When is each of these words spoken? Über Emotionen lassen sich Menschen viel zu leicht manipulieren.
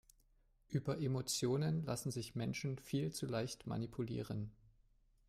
Über 0.67 0.99
Emotionen 0.99 1.85
lassen 1.85 2.09
sich 2.09 2.33
Menschen 2.33 2.79
viel 2.79 3.11
zu 3.11 3.27
leicht 3.27 3.67
manipulieren. 3.67 4.49